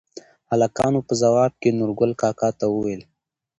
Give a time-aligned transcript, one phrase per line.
[0.51, 3.01] هلکانو په ځواب کې نورګل کاکا ته ووېل: